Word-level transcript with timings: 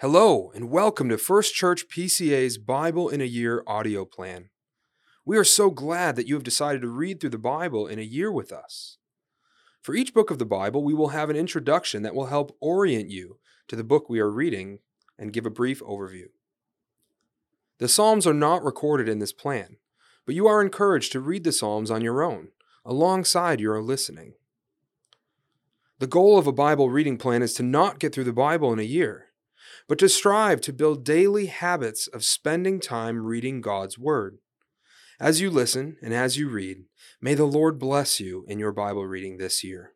Hello, 0.00 0.52
and 0.54 0.70
welcome 0.70 1.08
to 1.08 1.18
First 1.18 1.56
Church 1.56 1.88
PCA's 1.88 2.56
Bible 2.56 3.08
in 3.08 3.20
a 3.20 3.24
Year 3.24 3.64
audio 3.66 4.04
plan. 4.04 4.50
We 5.24 5.36
are 5.36 5.42
so 5.42 5.70
glad 5.70 6.14
that 6.14 6.28
you 6.28 6.34
have 6.34 6.44
decided 6.44 6.82
to 6.82 6.88
read 6.88 7.18
through 7.18 7.30
the 7.30 7.36
Bible 7.36 7.88
in 7.88 7.98
a 7.98 8.02
year 8.02 8.30
with 8.30 8.52
us. 8.52 8.98
For 9.82 9.96
each 9.96 10.14
book 10.14 10.30
of 10.30 10.38
the 10.38 10.46
Bible, 10.46 10.84
we 10.84 10.94
will 10.94 11.08
have 11.08 11.30
an 11.30 11.36
introduction 11.36 12.04
that 12.04 12.14
will 12.14 12.26
help 12.26 12.56
orient 12.60 13.10
you 13.10 13.40
to 13.66 13.74
the 13.74 13.82
book 13.82 14.08
we 14.08 14.20
are 14.20 14.30
reading 14.30 14.78
and 15.18 15.32
give 15.32 15.46
a 15.46 15.50
brief 15.50 15.80
overview. 15.80 16.26
The 17.78 17.88
Psalms 17.88 18.24
are 18.24 18.32
not 18.32 18.62
recorded 18.62 19.08
in 19.08 19.18
this 19.18 19.32
plan, 19.32 19.78
but 20.24 20.36
you 20.36 20.46
are 20.46 20.62
encouraged 20.62 21.10
to 21.10 21.20
read 21.20 21.42
the 21.42 21.50
Psalms 21.50 21.90
on 21.90 22.02
your 22.02 22.22
own, 22.22 22.50
alongside 22.84 23.58
your 23.58 23.82
listening. 23.82 24.34
The 25.98 26.06
goal 26.06 26.38
of 26.38 26.46
a 26.46 26.52
Bible 26.52 26.88
reading 26.88 27.18
plan 27.18 27.42
is 27.42 27.52
to 27.54 27.64
not 27.64 27.98
get 27.98 28.14
through 28.14 28.22
the 28.22 28.32
Bible 28.32 28.72
in 28.72 28.78
a 28.78 28.82
year 28.82 29.27
but 29.88 29.98
to 29.98 30.08
strive 30.08 30.60
to 30.62 30.72
build 30.72 31.04
daily 31.04 31.46
habits 31.46 32.06
of 32.06 32.24
spending 32.24 32.80
time 32.80 33.24
reading 33.24 33.60
God's 33.60 33.98
Word. 33.98 34.38
As 35.20 35.40
you 35.40 35.50
listen 35.50 35.96
and 36.00 36.14
as 36.14 36.36
you 36.36 36.48
read, 36.48 36.84
may 37.20 37.34
the 37.34 37.44
Lord 37.44 37.78
bless 37.78 38.20
you 38.20 38.44
in 38.46 38.58
your 38.58 38.72
Bible 38.72 39.06
reading 39.06 39.38
this 39.38 39.64
year. 39.64 39.94